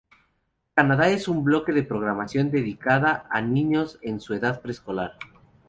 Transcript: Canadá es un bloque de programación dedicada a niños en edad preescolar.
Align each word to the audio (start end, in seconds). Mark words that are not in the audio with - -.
Canadá 0.75 1.09
es 1.09 1.27
un 1.27 1.43
bloque 1.43 1.73
de 1.73 1.83
programación 1.83 2.49
dedicada 2.49 3.27
a 3.29 3.39
niños 3.43 3.99
en 4.01 4.19
edad 4.31 4.59
preescolar. 4.63 5.11